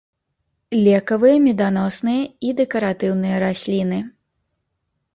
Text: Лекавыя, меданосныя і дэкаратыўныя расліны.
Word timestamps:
Лекавыя, 0.87 1.35
меданосныя 1.47 2.23
і 2.47 2.57
дэкаратыўныя 2.63 3.35
расліны. 3.47 4.05